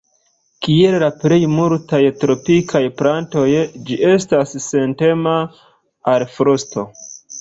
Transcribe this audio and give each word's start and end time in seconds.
Kiel 0.67 0.95
la 1.01 1.09
plej 1.23 1.37
multaj 1.57 1.99
tropikaj 2.23 2.81
plantoj, 3.01 3.43
ĝi 3.91 3.99
estas 4.15 4.57
sentema 4.69 5.37
al 6.15 6.27
frosto. 6.39 6.89